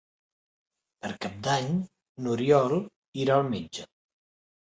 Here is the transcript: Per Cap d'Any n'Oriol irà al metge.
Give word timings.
Per 1.05 1.09
Cap 1.25 1.33
d'Any 1.47 1.75
n'Oriol 2.27 2.75
irà 3.25 3.35
al 3.35 3.45
metge. 3.53 3.85